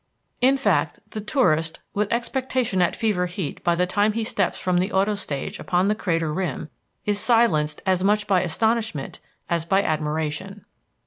In 0.41 0.57
fact, 0.57 0.97
the 1.11 1.21
tourist, 1.21 1.79
with 1.93 2.11
expectation 2.11 2.81
at 2.81 2.95
fever 2.95 3.27
heat 3.27 3.63
by 3.63 3.75
the 3.75 3.85
time 3.85 4.13
he 4.13 4.23
steps 4.23 4.57
from 4.57 4.79
the 4.79 4.91
auto 4.91 5.13
stage 5.13 5.59
upon 5.59 5.89
the 5.89 5.93
crater 5.93 6.33
rim, 6.33 6.69
is 7.05 7.19
silenced 7.19 7.83
as 7.85 8.03
much 8.03 8.25
by 8.25 8.41
astonishment 8.41 9.19
as 9.47 9.63
by 9.63 9.83
admiration. 9.83 10.65